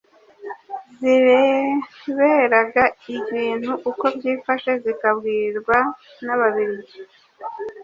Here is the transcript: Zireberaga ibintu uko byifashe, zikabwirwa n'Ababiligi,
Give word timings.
Zireberaga 0.97 2.83
ibintu 3.17 3.71
uko 3.89 4.05
byifashe, 4.15 4.71
zikabwirwa 4.83 5.77
n'Ababiligi, 6.25 6.99